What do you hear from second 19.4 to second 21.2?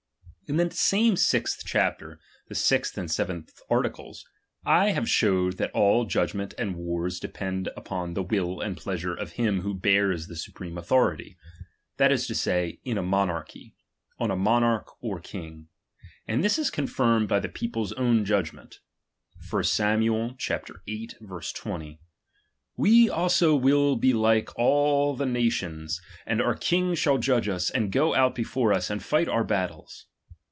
1 Sara. viii.